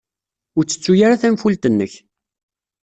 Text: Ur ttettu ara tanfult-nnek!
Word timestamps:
Ur 0.57 0.63
ttettu 0.65 0.93
ara 1.05 1.21
tanfult-nnek! 1.21 1.93